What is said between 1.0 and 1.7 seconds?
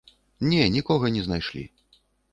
не знайшлі.